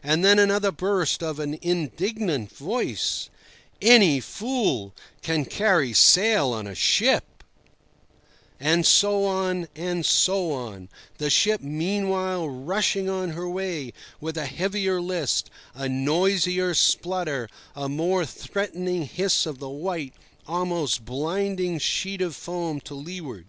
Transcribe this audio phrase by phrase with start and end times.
[0.00, 3.30] And then another burst of an indignant voice:
[3.82, 7.42] "Any fool can carry sail on a ship—"
[8.60, 14.46] And so on and so on, the ship meanwhile rushing on her way with a
[14.46, 20.14] heavier list, a noisier splutter, a more threatening hiss of the white,
[20.46, 23.48] almost blinding, sheet of foam to leeward.